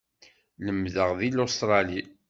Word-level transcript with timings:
Lemdeɣ 0.65 1.09
deg 1.19 1.31
Lustṛali. 1.37 2.01